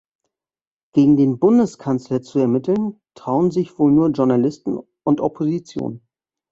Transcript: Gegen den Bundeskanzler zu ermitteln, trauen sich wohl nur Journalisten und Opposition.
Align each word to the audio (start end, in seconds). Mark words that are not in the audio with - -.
Gegen 0.95 1.15
den 1.15 1.37
Bundeskanzler 1.37 2.23
zu 2.23 2.39
ermitteln, 2.39 2.99
trauen 3.13 3.51
sich 3.51 3.77
wohl 3.77 3.91
nur 3.91 4.07
Journalisten 4.09 4.79
und 5.03 5.21
Opposition. 5.21 6.01